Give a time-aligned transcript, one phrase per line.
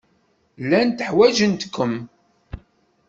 [0.63, 1.93] Llant ḥwajent-kem.